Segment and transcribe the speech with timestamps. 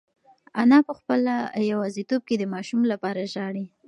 [0.61, 1.33] انا په خپله
[1.71, 3.65] یوازیتوب کې د ماشوم لپاره ژاړي.